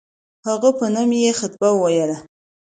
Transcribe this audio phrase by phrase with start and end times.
[0.47, 2.11] هغه په نوم یې خطبه وویل.